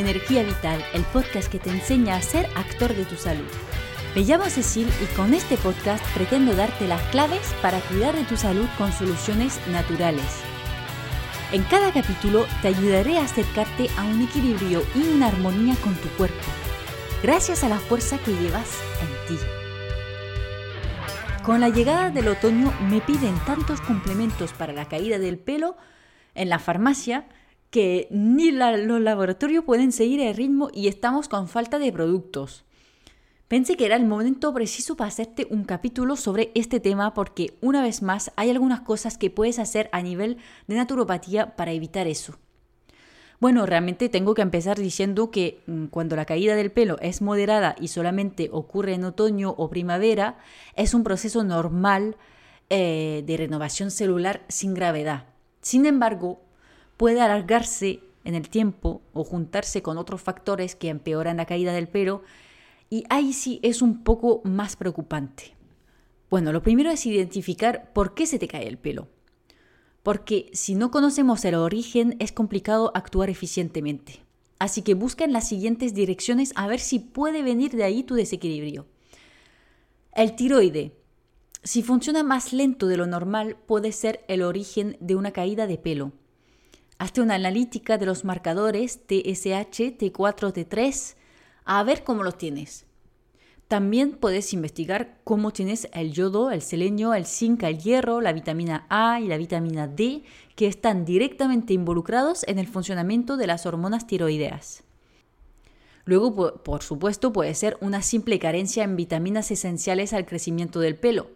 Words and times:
Energía 0.00 0.42
Vital, 0.42 0.84
el 0.94 1.02
podcast 1.04 1.50
que 1.50 1.58
te 1.58 1.70
enseña 1.70 2.16
a 2.16 2.22
ser 2.22 2.46
actor 2.54 2.94
de 2.94 3.04
tu 3.04 3.16
salud. 3.16 3.46
Me 4.14 4.22
llamo 4.22 4.44
Cecil 4.46 4.88
y 5.02 5.14
con 5.14 5.34
este 5.34 5.56
podcast 5.56 6.04
pretendo 6.14 6.54
darte 6.54 6.86
las 6.86 7.02
claves 7.10 7.54
para 7.60 7.80
cuidar 7.80 8.14
de 8.14 8.24
tu 8.24 8.36
salud 8.36 8.66
con 8.78 8.92
soluciones 8.92 9.60
naturales. 9.68 10.42
En 11.52 11.62
cada 11.64 11.92
capítulo 11.92 12.46
te 12.62 12.68
ayudaré 12.68 13.18
a 13.18 13.24
acercarte 13.24 13.88
a 13.98 14.04
un 14.04 14.22
equilibrio 14.22 14.82
y 14.94 15.00
una 15.14 15.28
armonía 15.28 15.74
con 15.76 15.94
tu 15.94 16.08
cuerpo, 16.10 16.46
gracias 17.22 17.62
a 17.62 17.68
la 17.68 17.78
fuerza 17.78 18.18
que 18.18 18.32
llevas 18.32 18.78
en 19.00 19.36
ti. 19.36 19.42
Con 21.42 21.60
la 21.60 21.68
llegada 21.68 22.10
del 22.10 22.28
otoño 22.28 22.72
me 22.88 23.00
piden 23.00 23.38
tantos 23.44 23.80
complementos 23.80 24.52
para 24.52 24.72
la 24.72 24.88
caída 24.88 25.18
del 25.18 25.38
pelo 25.38 25.76
en 26.34 26.48
la 26.48 26.58
farmacia 26.58 27.26
que 27.76 28.08
ni 28.08 28.52
los 28.52 29.02
laboratorios 29.02 29.62
pueden 29.62 29.92
seguir 29.92 30.18
el 30.20 30.34
ritmo 30.34 30.70
y 30.72 30.88
estamos 30.88 31.28
con 31.28 31.46
falta 31.46 31.78
de 31.78 31.92
productos. 31.92 32.64
Pensé 33.48 33.76
que 33.76 33.84
era 33.84 33.96
el 33.96 34.06
momento 34.06 34.54
preciso 34.54 34.96
para 34.96 35.08
hacerte 35.08 35.46
un 35.50 35.64
capítulo 35.64 36.16
sobre 36.16 36.52
este 36.54 36.80
tema 36.80 37.12
porque 37.12 37.58
una 37.60 37.82
vez 37.82 38.00
más 38.00 38.32
hay 38.36 38.48
algunas 38.48 38.80
cosas 38.80 39.18
que 39.18 39.28
puedes 39.28 39.58
hacer 39.58 39.90
a 39.92 40.00
nivel 40.00 40.38
de 40.66 40.76
naturopatía 40.76 41.54
para 41.54 41.72
evitar 41.72 42.06
eso. 42.06 42.38
Bueno, 43.40 43.66
realmente 43.66 44.08
tengo 44.08 44.32
que 44.32 44.40
empezar 44.40 44.78
diciendo 44.78 45.30
que 45.30 45.60
mm, 45.66 45.88
cuando 45.88 46.16
la 46.16 46.24
caída 46.24 46.56
del 46.56 46.72
pelo 46.72 46.96
es 47.02 47.20
moderada 47.20 47.76
y 47.78 47.88
solamente 47.88 48.48
ocurre 48.52 48.94
en 48.94 49.04
otoño 49.04 49.54
o 49.54 49.68
primavera, 49.68 50.38
es 50.76 50.94
un 50.94 51.04
proceso 51.04 51.44
normal 51.44 52.16
eh, 52.70 53.22
de 53.26 53.36
renovación 53.36 53.90
celular 53.90 54.46
sin 54.48 54.72
gravedad. 54.72 55.26
Sin 55.60 55.84
embargo, 55.84 56.45
puede 56.96 57.20
alargarse 57.20 58.00
en 58.24 58.34
el 58.34 58.48
tiempo 58.48 59.02
o 59.12 59.24
juntarse 59.24 59.82
con 59.82 59.98
otros 59.98 60.20
factores 60.20 60.74
que 60.74 60.88
empeoran 60.88 61.36
la 61.36 61.46
caída 61.46 61.72
del 61.72 61.88
pelo 61.88 62.22
y 62.90 63.04
ahí 63.08 63.32
sí 63.32 63.60
es 63.62 63.82
un 63.82 64.02
poco 64.02 64.40
más 64.44 64.76
preocupante. 64.76 65.56
Bueno, 66.28 66.52
lo 66.52 66.62
primero 66.62 66.90
es 66.90 67.06
identificar 67.06 67.92
por 67.92 68.14
qué 68.14 68.26
se 68.26 68.38
te 68.38 68.48
cae 68.48 68.66
el 68.66 68.78
pelo. 68.78 69.08
Porque 70.02 70.50
si 70.52 70.74
no 70.74 70.90
conocemos 70.90 71.44
el 71.44 71.54
origen 71.54 72.16
es 72.18 72.32
complicado 72.32 72.92
actuar 72.94 73.30
eficientemente. 73.30 74.24
Así 74.58 74.82
que 74.82 74.94
busca 74.94 75.24
en 75.24 75.32
las 75.32 75.48
siguientes 75.48 75.94
direcciones 75.94 76.52
a 76.56 76.66
ver 76.66 76.80
si 76.80 76.98
puede 76.98 77.42
venir 77.42 77.72
de 77.72 77.84
ahí 77.84 78.02
tu 78.02 78.14
desequilibrio. 78.14 78.86
El 80.14 80.34
tiroide. 80.34 80.96
Si 81.62 81.82
funciona 81.82 82.22
más 82.22 82.52
lento 82.52 82.86
de 82.86 82.96
lo 82.96 83.06
normal, 83.06 83.56
puede 83.66 83.92
ser 83.92 84.24
el 84.28 84.42
origen 84.42 84.96
de 85.00 85.16
una 85.16 85.32
caída 85.32 85.66
de 85.66 85.78
pelo. 85.78 86.12
Hazte 86.98 87.20
una 87.20 87.34
analítica 87.34 87.98
de 87.98 88.06
los 88.06 88.24
marcadores 88.24 89.00
TSH, 89.06 89.98
T4, 89.98 90.52
T3, 90.52 91.14
a 91.64 91.82
ver 91.82 92.04
cómo 92.04 92.22
los 92.22 92.38
tienes. 92.38 92.86
También 93.68 94.12
puedes 94.12 94.52
investigar 94.52 95.18
cómo 95.24 95.52
tienes 95.52 95.88
el 95.92 96.12
yodo, 96.12 96.52
el 96.52 96.62
selenio, 96.62 97.14
el 97.14 97.26
zinc, 97.26 97.64
el 97.64 97.78
hierro, 97.78 98.20
la 98.20 98.32
vitamina 98.32 98.86
A 98.88 99.20
y 99.20 99.26
la 99.26 99.36
vitamina 99.36 99.88
D, 99.88 100.22
que 100.54 100.68
están 100.68 101.04
directamente 101.04 101.74
involucrados 101.74 102.44
en 102.46 102.60
el 102.60 102.68
funcionamiento 102.68 103.36
de 103.36 103.48
las 103.48 103.66
hormonas 103.66 104.06
tiroideas. 104.06 104.84
Luego, 106.04 106.62
por 106.62 106.84
supuesto, 106.84 107.32
puede 107.32 107.52
ser 107.54 107.76
una 107.80 108.00
simple 108.00 108.38
carencia 108.38 108.84
en 108.84 108.94
vitaminas 108.94 109.50
esenciales 109.50 110.12
al 110.12 110.24
crecimiento 110.24 110.78
del 110.78 110.94
pelo. 110.94 111.32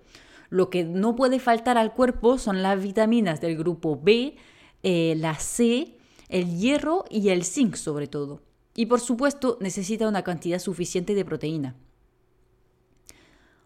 Lo 0.49 0.71
que 0.71 0.85
no 0.85 1.17
puede 1.17 1.41
faltar 1.41 1.77
al 1.77 1.93
cuerpo 1.93 2.39
son 2.39 2.63
las 2.63 2.81
vitaminas 2.81 3.41
del 3.41 3.59
grupo 3.59 4.01
B, 4.01 4.37
eh, 4.83 5.15
la 5.17 5.35
C, 5.37 5.97
el 6.29 6.59
hierro 6.59 7.05
y 7.11 7.29
el 7.29 7.45
zinc 7.45 7.75
sobre 7.75 8.07
todo. 8.07 8.43
Y 8.75 8.87
por 8.87 9.01
supuesto 9.01 9.59
necesita 9.61 10.09
una 10.09 10.23
cantidad 10.23 10.59
suficiente 10.59 11.15
de 11.15 11.25
proteína. 11.25 11.77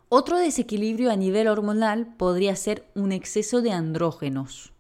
Otro 0.09 0.39
desequilibrio 0.39 1.11
a 1.11 1.17
nivel 1.17 1.49
hormonal 1.49 2.15
podría 2.17 2.55
ser 2.57 2.89
un 2.95 3.11
exceso 3.11 3.63
de 3.63 3.73
andrógenos, 3.73 4.73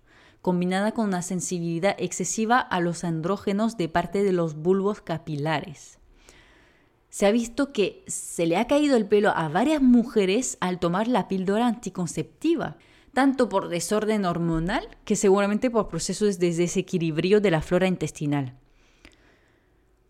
combinada 0.42 0.92
con 0.92 1.08
una 1.08 1.22
sensibilidad 1.22 1.96
excesiva 1.98 2.60
a 2.60 2.80
los 2.80 3.02
andrógenos 3.02 3.76
de 3.76 3.88
parte 3.88 4.22
de 4.22 4.32
los 4.32 4.54
bulbos 4.54 5.00
capilares. 5.00 5.98
Se 7.10 7.26
ha 7.26 7.30
visto 7.30 7.72
que 7.72 8.04
se 8.06 8.46
le 8.46 8.56
ha 8.56 8.66
caído 8.66 8.96
el 8.96 9.06
pelo 9.06 9.30
a 9.30 9.48
varias 9.48 9.80
mujeres 9.80 10.56
al 10.60 10.78
tomar 10.78 11.08
la 11.08 11.28
píldora 11.28 11.66
anticonceptiva 11.66 12.76
tanto 13.14 13.48
por 13.48 13.68
desorden 13.68 14.24
hormonal 14.24 14.88
que 15.04 15.16
seguramente 15.16 15.70
por 15.70 15.88
procesos 15.88 16.38
de 16.38 16.52
desequilibrio 16.52 17.40
de 17.40 17.50
la 17.50 17.62
flora 17.62 17.86
intestinal. 17.86 18.54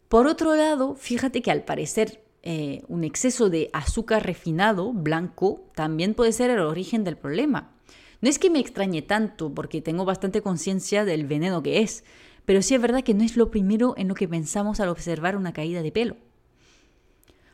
Por 0.08 0.26
otro 0.26 0.54
lado, 0.54 0.94
fíjate 0.96 1.42
que 1.42 1.50
al 1.50 1.64
parecer 1.64 2.24
eh, 2.42 2.82
un 2.88 3.04
exceso 3.04 3.50
de 3.50 3.70
azúcar 3.72 4.24
refinado, 4.24 4.92
blanco, 4.92 5.64
también 5.74 6.14
puede 6.14 6.32
ser 6.32 6.50
el 6.50 6.60
origen 6.60 7.04
del 7.04 7.16
problema. 7.16 7.72
No 8.20 8.28
es 8.28 8.38
que 8.38 8.50
me 8.50 8.58
extrañe 8.58 9.02
tanto, 9.02 9.52
porque 9.54 9.82
tengo 9.82 10.04
bastante 10.04 10.42
conciencia 10.42 11.04
del 11.04 11.26
veneno 11.26 11.62
que 11.62 11.80
es, 11.80 12.04
pero 12.44 12.62
sí 12.62 12.74
es 12.74 12.80
verdad 12.80 13.02
que 13.02 13.14
no 13.14 13.24
es 13.24 13.36
lo 13.36 13.50
primero 13.50 13.94
en 13.96 14.08
lo 14.08 14.14
que 14.14 14.28
pensamos 14.28 14.80
al 14.80 14.88
observar 14.88 15.36
una 15.36 15.52
caída 15.52 15.82
de 15.82 15.92
pelo. 15.92 16.16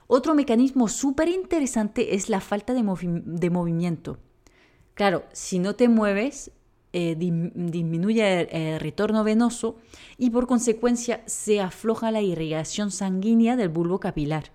Otro 0.07 0.35
mecanismo 0.35 0.89
súper 0.89 1.29
interesante 1.29 2.15
es 2.15 2.29
la 2.29 2.41
falta 2.41 2.75
de 2.75 3.51
movimiento. 3.51 4.19
Claro, 5.01 5.25
si 5.33 5.59
no 5.61 5.77
te 5.77 5.89
mueves, 5.89 6.51
eh, 6.93 7.15
disminuye 7.17 8.75
el, 8.75 8.81
retorno 8.81 9.25
venoso 9.25 9.77
y 10.19 10.29
por 10.29 10.47
consecuencia 10.47 11.23
se 11.25 11.63
afloja 11.63 12.11
la 12.11 12.21
irrigación 12.21 12.91
sanguínea 12.91 13.57
del 13.57 13.71
bulbo 13.71 13.99
capilar. 13.99 14.53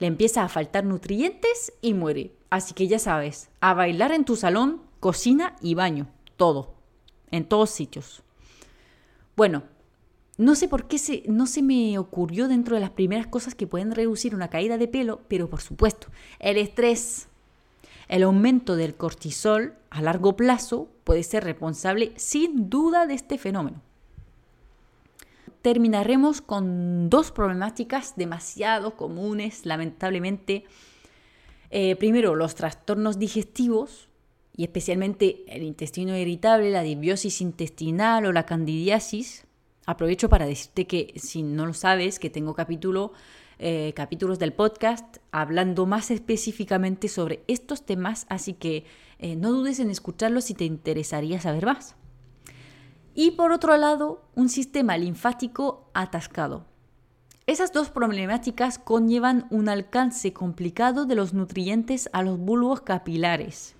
Le 0.00 0.08
empieza 0.08 0.42
a 0.42 0.48
faltar 0.48 0.84
nutrientes 0.84 1.72
y 1.80 1.94
muere. 1.94 2.32
Así 2.50 2.74
que 2.74 2.88
ya 2.88 2.98
sabes, 2.98 3.48
a 3.60 3.74
bailar 3.74 4.10
en 4.10 4.24
tu 4.24 4.34
salón, 4.34 4.82
cocina 4.98 5.54
y 5.60 5.74
baño, 5.74 6.08
todo, 6.36 6.74
en 7.30 7.44
todos 7.44 7.70
sitios. 7.70 8.24
Bueno, 9.36 9.62
no 10.36 10.56
sé 10.56 10.66
por 10.66 10.88
qué 10.88 10.98
se, 10.98 11.22
no 11.28 11.46
se 11.46 11.62
me 11.62 11.96
ocurrió 11.96 12.48
dentro 12.48 12.74
de 12.74 12.80
las 12.80 12.90
primeras 12.90 13.28
cosas 13.28 13.54
que 13.54 13.68
pueden 13.68 13.92
reducir 13.92 14.34
una 14.34 14.50
caída 14.50 14.78
de 14.78 14.88
pelo, 14.88 15.20
pero 15.28 15.48
por 15.48 15.60
supuesto, 15.60 16.08
el 16.40 16.56
estrés 16.56 17.28
el 18.08 18.22
aumento 18.22 18.76
del 18.76 18.94
cortisol 18.94 19.74
a 19.90 20.02
largo 20.02 20.36
plazo 20.36 20.88
puede 21.04 21.22
ser 21.22 21.44
responsable 21.44 22.12
sin 22.16 22.68
duda 22.68 23.06
de 23.06 23.14
este 23.14 23.38
fenómeno. 23.38 23.80
Terminaremos 25.62 26.42
con 26.42 27.08
dos 27.08 27.30
problemáticas 27.30 28.16
demasiado 28.16 28.96
comunes, 28.96 29.64
lamentablemente. 29.64 30.64
Eh, 31.70 31.96
primero, 31.96 32.34
los 32.34 32.54
trastornos 32.54 33.18
digestivos, 33.18 34.08
y 34.54 34.64
especialmente 34.64 35.42
el 35.48 35.62
intestino 35.62 36.16
irritable, 36.16 36.70
la 36.70 36.82
disbiosis 36.82 37.40
intestinal 37.40 38.26
o 38.26 38.32
la 38.32 38.44
candidiasis. 38.44 39.46
Aprovecho 39.86 40.28
para 40.28 40.44
decirte 40.44 40.86
que 40.86 41.14
si 41.16 41.42
no 41.42 41.64
lo 41.64 41.72
sabes, 41.72 42.18
que 42.18 42.28
tengo 42.28 42.54
capítulo 42.54 43.12
eh, 43.58 43.92
capítulos 43.94 44.38
del 44.38 44.52
podcast 44.52 45.18
hablando 45.30 45.86
más 45.86 46.10
específicamente 46.10 47.08
sobre 47.08 47.44
estos 47.46 47.84
temas, 47.84 48.26
así 48.28 48.54
que 48.54 48.84
eh, 49.18 49.36
no 49.36 49.52
dudes 49.52 49.80
en 49.80 49.90
escucharlos 49.90 50.44
si 50.44 50.54
te 50.54 50.64
interesaría 50.64 51.40
saber 51.40 51.66
más. 51.66 51.96
Y 53.14 53.32
por 53.32 53.52
otro 53.52 53.76
lado, 53.76 54.22
un 54.34 54.48
sistema 54.48 54.98
linfático 54.98 55.88
atascado. 55.94 56.66
Esas 57.46 57.72
dos 57.72 57.90
problemáticas 57.90 58.78
conllevan 58.78 59.46
un 59.50 59.68
alcance 59.68 60.32
complicado 60.32 61.04
de 61.04 61.14
los 61.14 61.34
nutrientes 61.34 62.08
a 62.12 62.22
los 62.22 62.38
bulbos 62.38 62.80
capilares. 62.80 63.76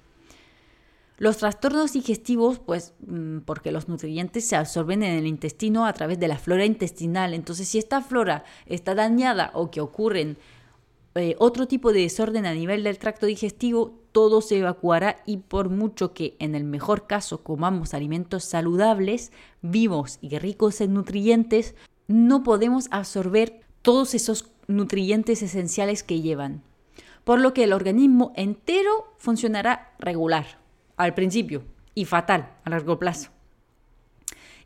Los 1.17 1.37
trastornos 1.37 1.93
digestivos, 1.93 2.59
pues 2.59 2.93
mm, 3.07 3.41
porque 3.41 3.71
los 3.71 3.89
nutrientes 3.89 4.47
se 4.47 4.57
absorben 4.57 5.03
en 5.05 5.17
el 5.17 5.27
intestino 5.27 5.87
a 5.87 5.93
través 5.93 6.19
de 6.19 6.27
la 6.27 6.39
flora 6.39 6.65
intestinal. 6.65 7.35
Entonces, 7.35 7.69
si 7.69 7.79
esta 7.79 8.03
flora 8.03 8.45
está 8.67 8.97
dañada 8.97 9.53
o 9.55 9.71
que 9.71 9.81
ocurren 9.81 10.37
eh, 11.15 11.37
otro 11.39 11.69
tipo 11.69 11.93
de 11.93 12.01
desorden 12.01 12.47
a 12.47 12.55
nivel 12.55 12.83
del 12.83 12.99
tracto 12.99 13.27
digestivo, 13.27 14.01
todo 14.11 14.41
se 14.41 14.59
evacuará 14.59 15.23
y 15.25 15.37
por 15.37 15.69
mucho 15.69 16.13
que 16.13 16.37
en 16.41 16.57
el 16.57 16.65
mejor 16.65 17.07
caso 17.07 17.45
comamos 17.45 17.95
alimentos 17.95 18.45
saludables, 18.45 19.31
vivos 19.63 20.19
y 20.21 20.37
ricos 20.39 20.81
en 20.81 20.95
nutrientes, 20.95 21.77
no 22.09 22.43
podemos 22.43 22.89
absorber 22.91 23.61
todos 23.83 24.15
esos 24.15 24.51
nutrientes 24.67 25.43
esenciales 25.43 26.03
que 26.03 26.21
llevan. 26.21 26.63
Por 27.23 27.41
lo 27.41 27.55
que 27.55 27.63
el 27.63 27.73
organismo 27.73 28.33
entero 28.35 29.15
funcionará 29.19 29.95
regular 30.01 30.64
al 30.97 31.15
principio 31.15 31.65
y 31.95 32.05
fatal 32.05 32.57
a 32.65 32.71
largo 32.71 32.99
plazo. 32.99 33.31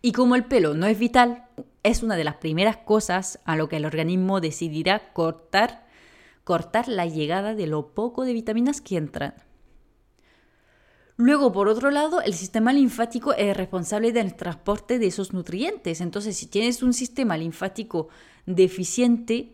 Y 0.00 0.12
como 0.12 0.36
el 0.36 0.44
pelo 0.44 0.74
no 0.74 0.86
es 0.86 0.98
vital, 0.98 1.44
es 1.82 2.02
una 2.02 2.16
de 2.16 2.24
las 2.24 2.36
primeras 2.36 2.76
cosas 2.78 3.40
a 3.44 3.56
lo 3.56 3.68
que 3.68 3.76
el 3.76 3.86
organismo 3.86 4.40
decidirá 4.40 5.12
cortar, 5.12 5.86
cortar 6.44 6.88
la 6.88 7.06
llegada 7.06 7.54
de 7.54 7.66
lo 7.66 7.88
poco 7.88 8.24
de 8.24 8.32
vitaminas 8.32 8.80
que 8.80 8.96
entran. 8.96 9.34
Luego, 11.16 11.50
por 11.50 11.66
otro 11.66 11.90
lado, 11.90 12.20
el 12.22 12.32
sistema 12.32 12.72
linfático 12.72 13.32
es 13.32 13.56
responsable 13.56 14.12
del 14.12 14.36
transporte 14.36 15.00
de 15.00 15.08
esos 15.08 15.32
nutrientes. 15.32 16.00
Entonces, 16.00 16.36
si 16.36 16.46
tienes 16.46 16.80
un 16.80 16.92
sistema 16.92 17.36
linfático 17.36 18.08
deficiente, 18.46 19.52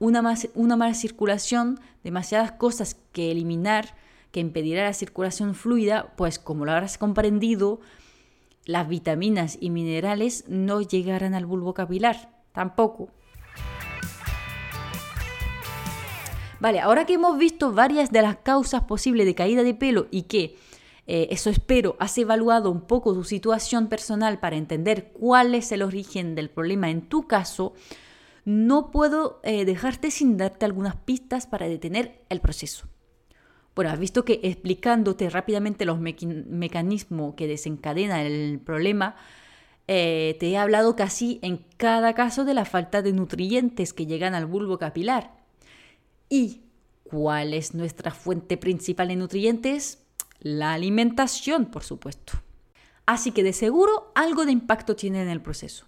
una, 0.00 0.34
una 0.54 0.76
mala 0.76 0.94
circulación, 0.94 1.78
demasiadas 2.02 2.50
cosas 2.52 2.96
que 3.12 3.30
eliminar, 3.30 3.94
que 4.34 4.40
impedirá 4.40 4.82
la 4.82 4.92
circulación 4.92 5.54
fluida, 5.54 6.12
pues 6.16 6.40
como 6.40 6.64
lo 6.64 6.72
habrás 6.72 6.98
comprendido, 6.98 7.78
las 8.64 8.88
vitaminas 8.88 9.56
y 9.60 9.70
minerales 9.70 10.44
no 10.48 10.82
llegarán 10.82 11.34
al 11.34 11.46
bulbo 11.46 11.72
capilar, 11.72 12.42
tampoco. 12.50 13.10
Vale, 16.58 16.80
ahora 16.80 17.06
que 17.06 17.12
hemos 17.12 17.38
visto 17.38 17.72
varias 17.72 18.10
de 18.10 18.22
las 18.22 18.38
causas 18.38 18.82
posibles 18.82 19.24
de 19.24 19.36
caída 19.36 19.62
de 19.62 19.72
pelo 19.72 20.08
y 20.10 20.22
que 20.22 20.56
eh, 21.06 21.28
eso 21.30 21.48
espero, 21.48 21.94
has 22.00 22.18
evaluado 22.18 22.72
un 22.72 22.80
poco 22.80 23.14
tu 23.14 23.22
situación 23.22 23.86
personal 23.86 24.40
para 24.40 24.56
entender 24.56 25.12
cuál 25.12 25.54
es 25.54 25.70
el 25.70 25.82
origen 25.82 26.34
del 26.34 26.50
problema 26.50 26.90
en 26.90 27.02
tu 27.02 27.28
caso, 27.28 27.74
no 28.44 28.90
puedo 28.90 29.38
eh, 29.44 29.64
dejarte 29.64 30.10
sin 30.10 30.36
darte 30.38 30.64
algunas 30.64 30.96
pistas 30.96 31.46
para 31.46 31.68
detener 31.68 32.24
el 32.30 32.40
proceso. 32.40 32.88
Bueno, 33.74 33.90
has 33.90 33.98
visto 33.98 34.24
que 34.24 34.40
explicándote 34.44 35.28
rápidamente 35.30 35.84
los 35.84 35.98
mecanismos 35.98 37.34
que 37.34 37.48
desencadenan 37.48 38.20
el 38.20 38.60
problema, 38.60 39.16
eh, 39.88 40.36
te 40.38 40.50
he 40.50 40.56
hablado 40.56 40.96
casi 40.96 41.40
en 41.42 41.58
cada 41.76 42.14
caso 42.14 42.44
de 42.44 42.54
la 42.54 42.64
falta 42.64 43.02
de 43.02 43.12
nutrientes 43.12 43.92
que 43.92 44.06
llegan 44.06 44.34
al 44.34 44.46
bulbo 44.46 44.78
capilar. 44.78 45.32
¿Y 46.28 46.62
cuál 47.02 47.52
es 47.52 47.74
nuestra 47.74 48.12
fuente 48.12 48.56
principal 48.56 49.08
de 49.08 49.16
nutrientes? 49.16 49.98
La 50.40 50.72
alimentación, 50.72 51.66
por 51.66 51.82
supuesto. 51.82 52.34
Así 53.06 53.32
que 53.32 53.42
de 53.42 53.52
seguro 53.52 54.12
algo 54.14 54.46
de 54.46 54.52
impacto 54.52 54.96
tiene 54.96 55.20
en 55.20 55.28
el 55.28 55.42
proceso. 55.42 55.86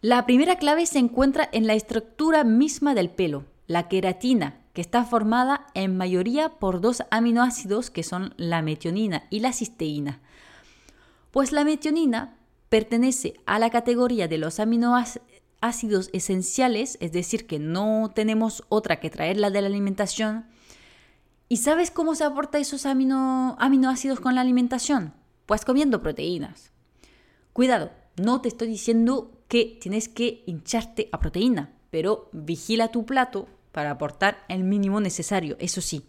La 0.00 0.26
primera 0.26 0.56
clave 0.56 0.86
se 0.86 0.98
encuentra 0.98 1.48
en 1.52 1.66
la 1.66 1.74
estructura 1.74 2.42
misma 2.42 2.94
del 2.94 3.08
pelo, 3.08 3.44
la 3.68 3.88
queratina, 3.88 4.61
que 4.72 4.80
está 4.80 5.04
formada 5.04 5.66
en 5.74 5.96
mayoría 5.96 6.48
por 6.48 6.80
dos 6.80 7.02
aminoácidos 7.10 7.90
que 7.90 8.02
son 8.02 8.34
la 8.36 8.62
metionina 8.62 9.24
y 9.30 9.40
la 9.40 9.52
cisteína. 9.52 10.20
Pues 11.30 11.52
la 11.52 11.64
metionina 11.64 12.36
pertenece 12.68 13.34
a 13.46 13.58
la 13.58 13.70
categoría 13.70 14.28
de 14.28 14.38
los 14.38 14.60
aminoácidos 14.60 16.10
esenciales, 16.12 16.96
es 17.00 17.12
decir, 17.12 17.46
que 17.46 17.58
no 17.58 18.10
tenemos 18.14 18.64
otra 18.68 19.00
que 19.00 19.10
traerla 19.10 19.50
de 19.50 19.60
la 19.60 19.68
alimentación, 19.68 20.46
¿Y 21.52 21.58
sabes 21.58 21.90
cómo 21.90 22.14
se 22.14 22.24
aporta 22.24 22.56
esos 22.56 22.86
aminoácidos 22.86 24.20
con 24.20 24.34
la 24.34 24.40
alimentación? 24.40 25.12
Pues 25.44 25.66
comiendo 25.66 26.00
proteínas. 26.00 26.72
Cuidado, 27.52 27.90
no 28.16 28.40
te 28.40 28.48
estoy 28.48 28.68
diciendo 28.68 29.44
que 29.48 29.76
tienes 29.78 30.08
que 30.08 30.44
hincharte 30.46 31.10
a 31.12 31.20
proteína, 31.20 31.74
pero 31.90 32.30
vigila 32.32 32.88
tu 32.88 33.04
plato 33.04 33.48
para 33.72 33.90
aportar 33.90 34.44
el 34.48 34.64
mínimo 34.64 35.00
necesario, 35.00 35.56
eso 35.58 35.80
sí. 35.80 36.04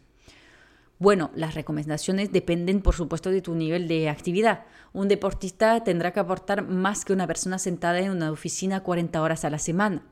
Bueno, 1.00 1.32
las 1.36 1.56
recomendaciones 1.56 2.32
dependen 2.32 2.82
por 2.82 2.96
supuesto 2.96 3.30
de 3.30 3.42
tu 3.42 3.56
nivel 3.56 3.88
de 3.88 4.10
actividad. 4.10 4.66
Un 4.94 5.08
deportista 5.08 5.84
tendrá 5.84 6.14
que 6.14 6.20
aportar 6.20 6.66
más 6.68 7.04
que 7.04 7.14
una 7.14 7.28
persona 7.28 7.58
sentada 7.60 8.00
en 8.00 8.12
una 8.12 8.32
oficina 8.32 8.84
40 8.84 9.22
horas 9.22 9.44
a 9.44 9.50
la 9.50 9.60
semana. 9.60 10.04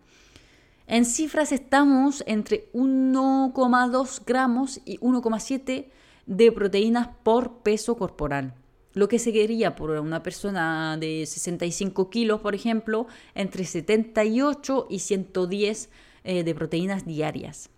En 0.88 1.06
cifras 1.06 1.52
estamos 1.52 2.24
entre 2.28 2.70
1,2 2.74 4.22
gramos 4.26 4.82
y 4.84 4.98
1,7 4.98 5.90
de 6.26 6.52
proteínas 6.52 7.10
por 7.24 7.60
peso 7.60 7.96
corporal. 7.96 8.56
Lo 8.94 9.08
que 9.08 9.20
seguiría 9.20 9.76
por 9.76 9.92
una 9.92 10.22
persona 10.22 10.98
de 10.98 11.26
65 11.26 12.10
kilos, 12.10 12.42
por 12.42 12.56
ejemplo, 12.56 13.08
entre 13.36 13.64
78 13.64 14.88
y 14.90 15.00
110 15.00 15.90
eh, 16.24 16.44
de 16.44 16.56
proteínas 16.56 17.06
diarias. 17.06 17.70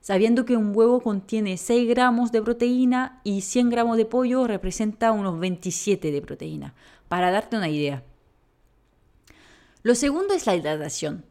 Sabiendo 0.00 0.44
que 0.44 0.56
un 0.56 0.74
huevo 0.74 1.00
contiene 1.00 1.56
6 1.56 1.88
gramos 1.88 2.32
de 2.32 2.42
proteína 2.42 3.20
y 3.24 3.42
100 3.42 3.70
gramos 3.70 3.96
de 3.96 4.04
pollo 4.04 4.46
representa 4.46 5.12
unos 5.12 5.38
27 5.38 6.10
de 6.10 6.22
proteína, 6.22 6.74
para 7.08 7.30
darte 7.30 7.56
una 7.56 7.68
idea. 7.68 8.02
Lo 9.82 9.94
segundo 9.94 10.34
es 10.34 10.46
la 10.46 10.56
hidratación 10.56 11.24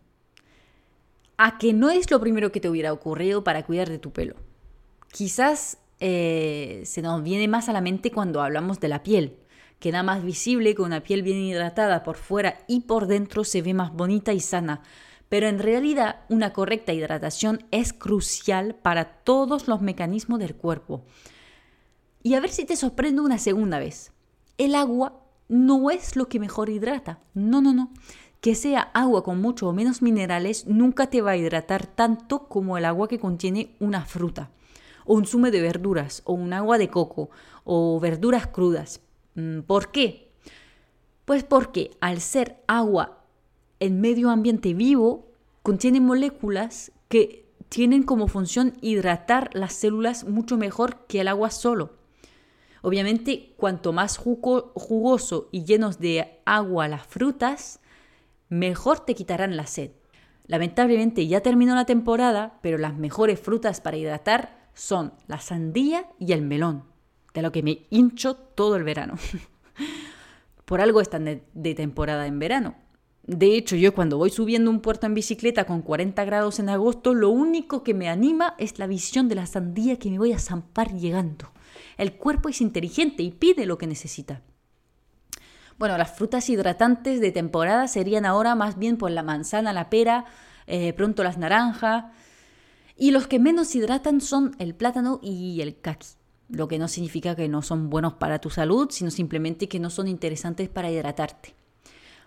a 1.38 1.58
que 1.58 1.74
no 1.74 1.90
es 1.90 2.10
lo 2.10 2.20
primero 2.20 2.52
que 2.52 2.60
te 2.60 2.70
hubiera 2.70 2.92
ocurrido 2.92 3.44
para 3.44 3.64
cuidar 3.64 3.90
de 3.90 4.00
tu 4.00 4.12
pelo. 4.12 4.36
Quizás 5.12 5.78
eh, 6.00 6.82
se 6.86 7.02
nos 7.02 7.24
viene 7.24 7.48
más 7.48 7.70
a 7.70 7.74
la 7.74 7.82
mente 7.82 8.12
cuando 8.12 8.42
hablamos 8.42 8.80
de 8.80 8.88
la 8.88 9.04
piel. 9.04 9.38
Queda 9.80 10.02
más 10.02 10.24
visible 10.24 10.74
que 10.74 10.82
una 10.82 11.04
piel 11.04 11.22
bien 11.22 11.38
hidratada 11.38 12.04
por 12.04 12.18
fuera 12.18 12.60
y 12.68 12.82
por 12.82 13.06
dentro 13.06 13.44
se 13.44 13.62
ve 13.62 13.76
más 13.76 13.94
bonita 13.94 14.34
y 14.34 14.40
sana. 14.40 14.82
Pero 15.30 15.48
en 15.48 15.60
realidad 15.60 16.22
una 16.30 16.54
correcta 16.54 16.94
hidratación 16.94 17.66
es 17.72 17.94
crucial 17.94 18.76
para 18.76 19.06
todos 19.24 19.68
los 19.68 19.82
mecanismos 19.82 20.40
del 20.40 20.56
cuerpo. 20.56 21.04
Y 22.24 22.36
a 22.36 22.40
ver 22.40 22.50
si 22.50 22.66
te 22.66 22.76
sorprendo 22.76 23.24
una 23.24 23.38
segunda 23.38 23.80
vez. 23.80 24.12
El 24.58 24.76
agua 24.76 25.22
no 25.50 25.92
es 25.92 26.16
lo 26.16 26.28
que 26.28 26.40
mejor 26.40 26.70
hidrata. 26.70 27.20
No, 27.34 27.62
no, 27.62 27.74
no 27.74 27.92
que 28.42 28.56
sea 28.56 28.92
agua 28.94 29.24
con 29.24 29.42
mucho 29.42 29.68
o 29.68 29.74
menos 29.74 30.02
minerales 30.02 30.68
nunca 30.68 31.08
te 31.10 31.22
va 31.22 31.32
a 31.32 31.38
hidratar 31.38 31.88
tanto 31.88 32.48
como 32.48 32.78
el 32.78 32.86
agua 32.86 33.08
que 33.08 33.20
contiene 33.20 33.76
una 33.80 34.06
fruta, 34.06 34.52
o 35.06 35.16
un 35.16 35.26
zumo 35.26 35.50
de 35.52 35.62
verduras, 35.62 36.22
o 36.26 36.34
un 36.34 36.54
agua 36.54 36.78
de 36.78 36.90
coco, 36.90 37.30
o 37.64 38.00
verduras 38.00 38.48
crudas. 38.48 39.02
Mm, 39.36 39.62
¿Por 39.62 39.92
qué? 39.92 40.32
Pues 41.26 41.44
porque 41.44 41.92
al 42.00 42.22
ser 42.22 42.64
agua 42.68 43.17
en 43.80 44.02
medio 44.02 44.30
ambiente 44.30 44.74
vivo, 44.74 45.32
contiene 45.64 46.00
moléculas 46.00 46.92
que 47.10 47.46
tienen 47.70 48.04
como 48.04 48.28
función 48.28 48.74
hidratar 48.82 49.50
las 49.54 49.74
células 49.74 50.26
mucho 50.26 50.58
mejor 50.58 51.06
que 51.08 51.22
el 51.22 51.28
agua 51.28 51.52
solo. 51.52 51.98
Obviamente, 52.82 53.54
cuanto 53.58 53.92
más 53.92 54.18
jugoso 54.18 55.50
y 55.52 55.66
llenos 55.66 56.00
de 56.00 56.42
agua 56.46 56.88
las 56.88 57.06
frutas, 57.06 57.80
mejor 58.50 59.02
te 59.02 59.16
quitarán 59.16 59.58
la 59.58 59.68
sed. 59.68 59.92
Lamentablemente 60.46 61.28
ya 61.28 61.42
terminó 61.42 61.76
la 61.76 61.86
temporada, 61.86 62.60
pero 62.62 62.78
las 62.78 62.96
mejores 62.96 63.40
frutas 63.40 63.82
para 63.82 63.98
hidratar 63.98 64.70
son 64.74 65.14
la 65.28 65.40
sandía 65.40 66.06
y 66.20 66.32
el 66.32 66.42
melón, 66.42 66.84
de 67.34 67.42
lo 67.42 67.52
que 67.52 67.64
me 67.64 67.88
hincho 67.90 68.36
todo 68.36 68.78
el 68.78 68.84
verano. 68.84 69.16
Por 70.66 70.82
algo 70.82 71.02
están 71.02 71.26
de, 71.26 71.76
temporada 71.76 72.28
en 72.28 72.40
verano. 72.40 72.76
De 73.28 73.58
hecho, 73.58 73.76
yo 73.76 73.94
cuando 73.94 74.18
voy 74.18 74.30
subiendo 74.30 74.72
un 74.72 74.80
puerto 74.80 75.06
en 75.06 75.14
bicicleta 75.14 75.66
con 75.66 75.82
40 75.82 76.24
grados 76.24 76.60
en 76.60 76.70
agosto, 76.70 77.14
lo 77.14 77.30
único 77.30 77.84
que 77.84 77.94
me 77.94 78.08
anima 78.08 78.56
es 78.58 78.80
la 78.80 78.88
visión 78.88 79.28
de 79.28 79.36
la 79.36 79.46
sandía 79.46 80.00
que 80.00 80.10
me 80.10 80.18
voy 80.18 80.32
a 80.32 80.40
zampar 80.40 80.94
llegando. 80.94 81.52
El 81.98 82.14
cuerpo 82.14 82.48
es 82.48 82.62
inteligente 82.62 83.24
y 83.24 83.32
pide 83.32 83.66
lo 83.66 83.78
que 83.78 83.86
necesita. 83.86 84.44
Bueno, 85.78 85.98
las 85.98 86.16
frutas 86.16 86.50
hidratantes 86.50 87.20
de 87.20 87.32
temporada 87.34 87.90
serían 87.90 88.26
ahora 88.26 88.56
más 88.56 88.80
bien 88.80 88.98
por 88.98 89.12
la 89.12 89.24
manzana, 89.24 89.74
la 89.74 89.90
pera, 89.90 90.24
eh, 90.66 90.94
pronto 90.94 91.22
las 91.22 91.38
naranjas. 91.38 92.06
Y 92.96 93.12
los 93.12 93.28
que 93.28 93.40
menos 93.40 93.76
hidratan 93.76 94.22
son 94.22 94.56
el 94.58 94.74
plátano 94.74 95.20
y 95.22 95.60
el 95.60 95.82
caqui. 95.82 96.08
Lo 96.48 96.70
que 96.70 96.80
no 96.80 96.88
significa 96.88 97.36
que 97.36 97.50
no 97.50 97.62
son 97.62 97.90
buenos 97.90 98.14
para 98.14 98.40
tu 98.40 98.50
salud, 98.50 98.88
sino 98.90 99.12
simplemente 99.12 99.68
que 99.68 99.82
no 99.82 99.90
son 99.90 100.08
interesantes 100.08 100.70
para 100.70 100.90
hidratarte. 100.90 101.67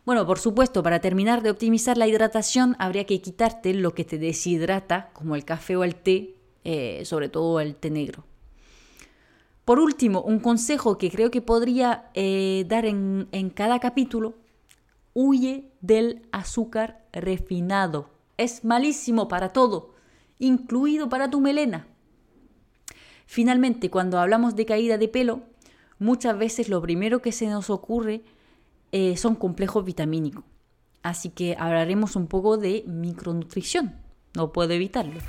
Bueno, 0.04 0.26
por 0.26 0.38
supuesto, 0.38 0.82
para 0.82 1.00
terminar 1.00 1.42
de 1.42 1.50
optimizar 1.50 1.98
la 1.98 2.06
hidratación 2.06 2.74
habría 2.78 3.04
que 3.04 3.20
quitarte 3.20 3.74
lo 3.74 3.94
que 3.94 4.04
te 4.04 4.18
deshidrata, 4.18 5.10
como 5.12 5.36
el 5.36 5.44
café 5.44 5.76
o 5.76 5.84
el 5.84 5.94
té, 5.94 6.34
eh, 6.64 7.04
sobre 7.04 7.28
todo 7.28 7.60
el 7.60 7.76
té 7.76 7.90
negro. 7.90 8.24
Por 9.64 9.78
último, 9.78 10.22
un 10.22 10.40
consejo 10.40 10.96
que 10.96 11.10
creo 11.10 11.30
que 11.30 11.42
podría 11.42 12.10
eh, 12.14 12.64
dar 12.66 12.86
en, 12.86 13.28
en 13.30 13.50
cada 13.50 13.78
capítulo, 13.78 14.34
huye 15.12 15.70
del 15.80 16.22
azúcar 16.32 17.04
refinado. 17.12 18.08
Es 18.38 18.64
malísimo 18.64 19.28
para 19.28 19.50
todo, 19.50 19.94
incluido 20.38 21.08
para 21.10 21.30
tu 21.30 21.40
melena. 21.40 21.86
Finalmente, 23.26 23.90
cuando 23.90 24.18
hablamos 24.18 24.56
de 24.56 24.66
caída 24.66 24.98
de 24.98 25.08
pelo, 25.08 25.42
muchas 25.98 26.36
veces 26.38 26.68
lo 26.68 26.80
primero 26.80 27.20
que 27.20 27.32
se 27.32 27.46
nos 27.46 27.70
ocurre 27.70 28.22
eh, 28.92 29.16
son 29.16 29.34
complejos 29.34 29.84
vitamínicos. 29.84 30.44
Así 31.02 31.30
que 31.30 31.56
hablaremos 31.58 32.16
un 32.16 32.26
poco 32.26 32.56
de 32.56 32.84
micronutrición. 32.86 33.94
No 34.34 34.52
puedo 34.52 34.72
evitarlo. 34.72 35.20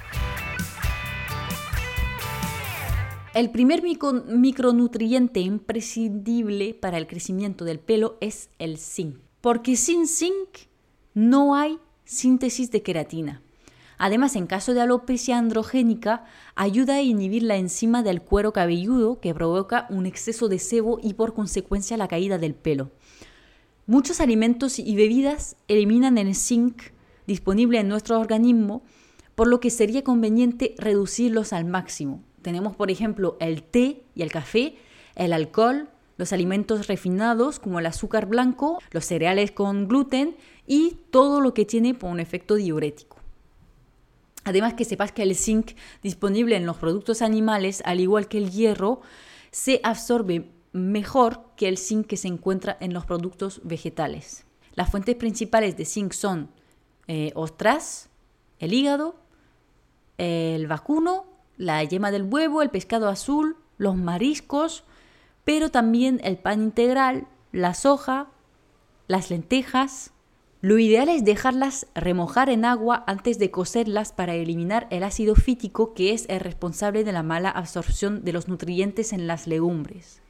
El 3.33 3.49
primer 3.49 3.81
micronutriente 3.81 5.39
imprescindible 5.39 6.73
para 6.73 6.97
el 6.97 7.07
crecimiento 7.07 7.63
del 7.63 7.79
pelo 7.79 8.17
es 8.19 8.49
el 8.59 8.77
zinc, 8.77 9.15
porque 9.39 9.77
sin 9.77 10.05
zinc 10.05 10.67
no 11.13 11.55
hay 11.55 11.79
síntesis 12.03 12.71
de 12.71 12.81
queratina. 12.81 13.41
Además, 13.97 14.35
en 14.35 14.47
caso 14.47 14.73
de 14.73 14.81
alopecia 14.81 15.37
androgénica, 15.37 16.25
ayuda 16.55 16.95
a 16.95 17.01
inhibir 17.01 17.43
la 17.43 17.55
enzima 17.55 18.03
del 18.03 18.21
cuero 18.21 18.51
cabelludo 18.51 19.21
que 19.21 19.33
provoca 19.33 19.85
un 19.89 20.05
exceso 20.05 20.49
de 20.49 20.59
sebo 20.59 20.99
y 21.01 21.13
por 21.13 21.33
consecuencia 21.33 21.95
la 21.95 22.09
caída 22.09 22.37
del 22.37 22.55
pelo. 22.55 22.91
Muchos 23.87 24.21
alimentos 24.21 24.79
y 24.79 24.95
bebidas 24.95 25.55
eliminan 25.67 26.17
el 26.17 26.35
zinc 26.35 26.83
disponible 27.25 27.79
en 27.79 27.87
nuestro 27.87 28.19
organismo, 28.19 28.83
por 29.35 29.47
lo 29.47 29.59
que 29.59 29.69
sería 29.69 30.03
conveniente 30.03 30.75
reducirlos 30.77 31.51
al 31.51 31.65
máximo. 31.65 32.23
Tenemos, 32.41 32.75
por 32.75 32.91
ejemplo, 32.91 33.37
el 33.39 33.63
té 33.63 34.03
y 34.15 34.21
el 34.21 34.31
café, 34.31 34.75
el 35.15 35.33
alcohol, 35.33 35.89
los 36.17 36.33
alimentos 36.33 36.87
refinados 36.87 37.59
como 37.59 37.79
el 37.79 37.85
azúcar 37.87 38.27
blanco, 38.27 38.79
los 38.91 39.05
cereales 39.05 39.51
con 39.51 39.87
gluten 39.87 40.35
y 40.67 40.97
todo 41.09 41.41
lo 41.41 41.53
que 41.53 41.65
tiene 41.65 41.97
un 42.01 42.19
efecto 42.19 42.55
diurético. 42.55 43.17
Además 44.43 44.75
que 44.75 44.85
sepas 44.85 45.11
que 45.11 45.23
el 45.23 45.35
zinc 45.35 45.71
disponible 46.03 46.55
en 46.55 46.65
los 46.65 46.77
productos 46.77 47.21
animales, 47.21 47.81
al 47.85 47.99
igual 47.99 48.27
que 48.27 48.37
el 48.37 48.51
hierro, 48.51 49.01
se 49.51 49.79
absorbe 49.83 50.49
mejor 50.73 51.41
que 51.55 51.67
el 51.67 51.77
zinc 51.77 52.07
que 52.07 52.17
se 52.17 52.27
encuentra 52.27 52.77
en 52.79 52.93
los 52.93 53.05
productos 53.05 53.61
vegetales. 53.63 54.45
Las 54.73 54.89
fuentes 54.89 55.15
principales 55.15 55.75
de 55.77 55.85
zinc 55.85 56.13
son 56.13 56.49
eh, 57.07 57.31
ostras, 57.35 58.09
el 58.59 58.73
hígado, 58.73 59.15
el 60.17 60.67
vacuno, 60.67 61.25
la 61.57 61.83
yema 61.83 62.11
del 62.11 62.23
huevo, 62.23 62.61
el 62.61 62.69
pescado 62.69 63.09
azul, 63.09 63.57
los 63.77 63.95
mariscos, 63.95 64.83
pero 65.43 65.71
también 65.71 66.21
el 66.23 66.37
pan 66.37 66.61
integral, 66.61 67.27
la 67.51 67.73
soja, 67.73 68.29
las 69.07 69.29
lentejas, 69.29 70.11
lo 70.61 70.77
ideal 70.77 71.09
es 71.09 71.25
dejarlas 71.25 71.87
remojar 71.95 72.49
en 72.49 72.65
agua 72.65 73.03
antes 73.07 73.39
de 73.39 73.49
cocerlas 73.49 74.11
para 74.11 74.35
eliminar 74.35 74.87
el 74.91 75.01
ácido 75.01 75.33
fítico 75.33 75.95
que 75.95 76.13
es 76.13 76.27
el 76.29 76.39
responsable 76.39 77.03
de 77.03 77.11
la 77.11 77.23
mala 77.23 77.49
absorción 77.49 78.23
de 78.23 78.31
los 78.31 78.47
nutrientes 78.47 79.11
en 79.11 79.25
las 79.25 79.47
legumbres. 79.47 80.21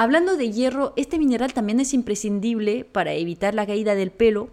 Hablando 0.00 0.36
de 0.36 0.52
hierro, 0.52 0.92
este 0.94 1.18
mineral 1.18 1.52
también 1.52 1.80
es 1.80 1.92
imprescindible 1.92 2.84
para 2.84 3.14
evitar 3.14 3.52
la 3.52 3.66
caída 3.66 3.96
del 3.96 4.12
pelo 4.12 4.50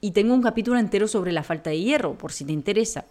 y 0.00 0.12
tengo 0.12 0.32
un 0.32 0.42
capítulo 0.42 0.78
entero 0.78 1.08
sobre 1.08 1.32
la 1.32 1.42
falta 1.42 1.70
de 1.70 1.80
hierro, 1.80 2.16
por 2.16 2.30
si 2.30 2.44
te 2.44 2.52
interesa. 2.52 3.04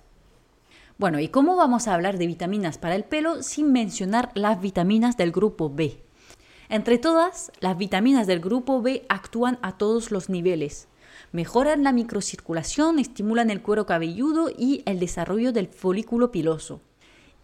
Bueno, 0.97 1.19
¿y 1.19 1.27
cómo 1.27 1.57
vamos 1.57 1.89
a 1.89 1.93
hablar 1.93 2.17
de 2.17 2.27
vitaminas 2.27 2.77
para 2.77 2.95
el 2.95 3.03
pelo 3.03 3.43
sin 3.43 3.73
mencionar 3.73 4.31
las 4.35 4.61
vitaminas 4.61 5.17
del 5.17 5.33
grupo 5.33 5.69
B? 5.69 5.99
Entre 6.69 6.97
todas, 6.97 7.51
las 7.59 7.77
vitaminas 7.77 8.25
del 8.25 8.39
grupo 8.39 8.81
B 8.81 9.05
actúan 9.09 9.59
a 9.61 9.77
todos 9.77 10.11
los 10.11 10.29
niveles. 10.29 10.87
Mejoran 11.33 11.83
la 11.83 11.91
microcirculación, 11.91 12.99
estimulan 12.99 13.49
el 13.49 13.61
cuero 13.61 13.85
cabelludo 13.85 14.49
y 14.49 14.81
el 14.85 14.97
desarrollo 14.97 15.51
del 15.51 15.67
folículo 15.67 16.31
piloso. 16.31 16.79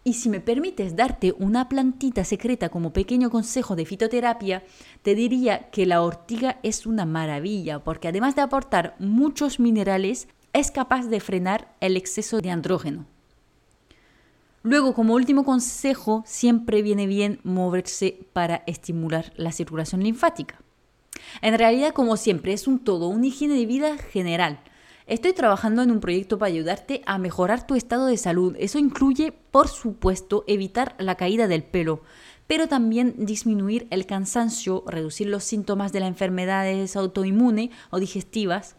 Y 0.03 0.13
si 0.13 0.29
me 0.29 0.39
permites 0.39 0.95
darte 0.95 1.33
una 1.37 1.69
plantita 1.69 2.23
secreta 2.23 2.69
como 2.69 2.91
pequeño 2.91 3.29
consejo 3.29 3.75
de 3.75 3.85
fitoterapia, 3.85 4.63
te 5.03 5.13
diría 5.13 5.69
que 5.69 5.85
la 5.85 6.01
ortiga 6.01 6.59
es 6.63 6.87
una 6.87 7.05
maravilla 7.05 7.83
porque 7.83 8.07
además 8.07 8.35
de 8.35 8.41
aportar 8.41 8.95
muchos 8.97 9.59
minerales, 9.59 10.27
es 10.53 10.71
capaz 10.71 11.05
de 11.05 11.19
frenar 11.19 11.73
el 11.79 11.95
exceso 11.97 12.39
de 12.41 12.49
andrógeno. 12.49 13.05
Luego, 14.63 14.93
como 14.93 15.15
último 15.15 15.43
consejo, 15.43 16.23
siempre 16.25 16.81
viene 16.81 17.07
bien 17.07 17.39
moverse 17.43 18.19
para 18.33 18.63
estimular 18.67 19.33
la 19.35 19.51
circulación 19.51 20.03
linfática. 20.03 20.61
En 21.41 21.57
realidad, 21.57 21.93
como 21.93 22.17
siempre, 22.17 22.53
es 22.53 22.67
un 22.67 22.79
todo, 22.79 23.07
una 23.07 23.27
higiene 23.27 23.55
de 23.55 23.65
vida 23.65 23.97
general. 23.97 24.59
Estoy 25.11 25.33
trabajando 25.33 25.81
en 25.81 25.91
un 25.91 25.99
proyecto 25.99 26.37
para 26.37 26.53
ayudarte 26.53 27.01
a 27.05 27.17
mejorar 27.17 27.67
tu 27.67 27.75
estado 27.75 28.05
de 28.05 28.15
salud. 28.15 28.55
Eso 28.57 28.79
incluye, 28.79 29.33
por 29.33 29.67
supuesto, 29.67 30.45
evitar 30.47 30.95
la 30.99 31.15
caída 31.15 31.49
del 31.49 31.63
pelo, 31.65 32.01
pero 32.47 32.69
también 32.69 33.15
disminuir 33.17 33.87
el 33.89 34.05
cansancio, 34.05 34.85
reducir 34.87 35.27
los 35.27 35.43
síntomas 35.43 35.91
de 35.91 35.99
las 35.99 36.07
enfermedades 36.07 36.95
autoinmunes 36.95 37.71
o 37.89 37.99
digestivas. 37.99 38.77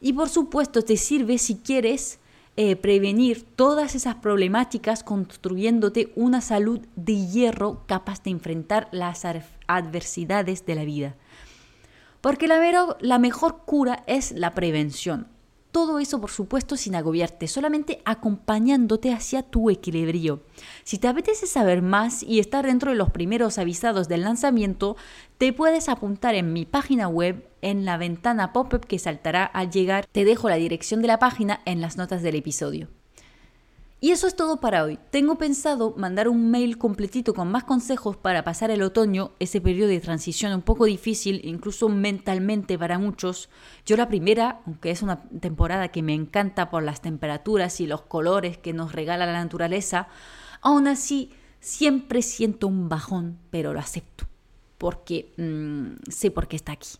Y 0.00 0.14
por 0.14 0.30
supuesto, 0.30 0.80
te 0.80 0.96
sirve 0.96 1.36
si 1.36 1.56
quieres 1.56 2.18
eh, 2.56 2.76
prevenir 2.76 3.44
todas 3.44 3.94
esas 3.94 4.14
problemáticas 4.14 5.04
construyéndote 5.04 6.14
una 6.16 6.40
salud 6.40 6.80
de 6.96 7.26
hierro 7.26 7.82
capaz 7.86 8.22
de 8.22 8.30
enfrentar 8.30 8.88
las 8.90 9.26
adversidades 9.66 10.64
de 10.64 10.76
la 10.76 10.84
vida. 10.86 11.14
Porque 12.22 12.48
la, 12.48 12.96
la 13.00 13.18
mejor 13.18 13.66
cura 13.66 14.02
es 14.06 14.32
la 14.32 14.54
prevención. 14.54 15.33
Todo 15.74 15.98
eso, 15.98 16.20
por 16.20 16.30
supuesto, 16.30 16.76
sin 16.76 16.94
agobiarte, 16.94 17.48
solamente 17.48 18.00
acompañándote 18.04 19.12
hacia 19.12 19.42
tu 19.42 19.70
equilibrio. 19.70 20.44
Si 20.84 20.98
te 20.98 21.08
apetece 21.08 21.48
saber 21.48 21.82
más 21.82 22.22
y 22.22 22.38
estar 22.38 22.64
dentro 22.64 22.92
de 22.92 22.96
los 22.96 23.10
primeros 23.10 23.58
avisados 23.58 24.06
del 24.06 24.20
lanzamiento, 24.20 24.96
te 25.36 25.52
puedes 25.52 25.88
apuntar 25.88 26.36
en 26.36 26.52
mi 26.52 26.64
página 26.64 27.08
web 27.08 27.50
en 27.60 27.84
la 27.84 27.96
ventana 27.96 28.52
pop-up 28.52 28.86
que 28.86 29.00
saltará 29.00 29.44
al 29.46 29.72
llegar. 29.72 30.06
Te 30.12 30.24
dejo 30.24 30.48
la 30.48 30.54
dirección 30.54 31.02
de 31.02 31.08
la 31.08 31.18
página 31.18 31.60
en 31.64 31.80
las 31.80 31.96
notas 31.96 32.22
del 32.22 32.36
episodio. 32.36 32.86
Y 34.04 34.10
eso 34.10 34.26
es 34.26 34.36
todo 34.36 34.60
para 34.60 34.84
hoy. 34.84 34.98
Tengo 35.08 35.38
pensado 35.38 35.94
mandar 35.96 36.28
un 36.28 36.50
mail 36.50 36.76
completito 36.76 37.32
con 37.32 37.50
más 37.50 37.64
consejos 37.64 38.18
para 38.18 38.44
pasar 38.44 38.70
el 38.70 38.82
otoño, 38.82 39.30
ese 39.38 39.62
periodo 39.62 39.88
de 39.88 39.98
transición 39.98 40.52
un 40.52 40.60
poco 40.60 40.84
difícil, 40.84 41.40
incluso 41.42 41.88
mentalmente 41.88 42.78
para 42.78 42.98
muchos. 42.98 43.48
Yo 43.86 43.96
la 43.96 44.06
primera, 44.06 44.60
aunque 44.66 44.90
es 44.90 45.00
una 45.00 45.22
temporada 45.40 45.88
que 45.88 46.02
me 46.02 46.12
encanta 46.12 46.68
por 46.68 46.82
las 46.82 47.00
temperaturas 47.00 47.80
y 47.80 47.86
los 47.86 48.02
colores 48.02 48.58
que 48.58 48.74
nos 48.74 48.92
regala 48.92 49.24
la 49.24 49.42
naturaleza, 49.42 50.08
aún 50.60 50.86
así 50.86 51.30
siempre 51.60 52.20
siento 52.20 52.66
un 52.66 52.90
bajón, 52.90 53.38
pero 53.48 53.72
lo 53.72 53.80
acepto, 53.80 54.26
porque 54.76 55.32
mm, 55.38 56.10
sé 56.10 56.30
por 56.30 56.46
qué 56.46 56.56
está 56.56 56.72
aquí. 56.72 56.98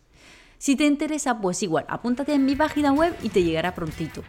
Si 0.57 0.75
te 0.75 0.85
interesa, 0.85 1.39
pues 1.39 1.61
igual, 1.63 1.85
apúntate 1.89 2.33
en 2.33 2.45
mi 2.45 2.55
página 2.55 2.91
web 2.91 3.15
y 3.21 3.29
te 3.29 3.43
llegará 3.43 3.75
prontito. 3.75 4.23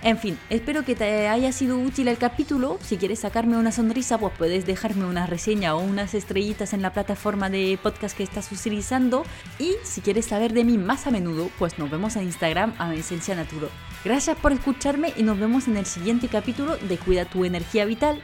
En 0.00 0.16
fin, 0.16 0.38
espero 0.48 0.84
que 0.84 0.94
te 0.94 1.26
haya 1.26 1.50
sido 1.50 1.76
útil 1.78 2.06
el 2.06 2.18
capítulo. 2.18 2.78
Si 2.80 2.98
quieres 2.98 3.18
sacarme 3.20 3.56
una 3.56 3.72
sonrisa, 3.72 4.16
pues 4.16 4.32
puedes 4.38 4.64
dejarme 4.64 5.06
una 5.06 5.26
reseña 5.26 5.74
o 5.74 5.80
unas 5.80 6.14
estrellitas 6.14 6.72
en 6.72 6.82
la 6.82 6.92
plataforma 6.92 7.50
de 7.50 7.78
podcast 7.82 8.16
que 8.16 8.22
estás 8.22 8.52
utilizando. 8.52 9.24
Y 9.58 9.74
si 9.82 10.00
quieres 10.00 10.26
saber 10.26 10.52
de 10.52 10.64
mí 10.64 10.78
más 10.78 11.08
a 11.08 11.10
menudo, 11.10 11.50
pues 11.58 11.78
nos 11.80 11.90
vemos 11.90 12.14
en 12.14 12.24
Instagram 12.24 12.74
a 12.78 12.94
esencia 12.94 13.34
naturo. 13.34 13.70
Gracias 14.04 14.36
por 14.38 14.52
escucharme 14.52 15.12
y 15.16 15.24
nos 15.24 15.38
vemos 15.38 15.66
en 15.66 15.76
el 15.76 15.86
siguiente 15.86 16.28
capítulo 16.28 16.76
de 16.76 16.96
Cuida 16.96 17.24
tu 17.24 17.44
energía 17.44 17.84
vital. 17.84 18.22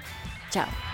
Chao. 0.51 0.94